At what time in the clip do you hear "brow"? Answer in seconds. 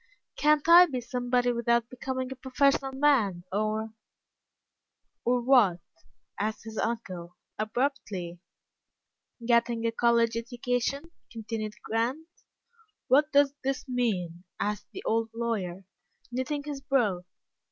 16.81-17.23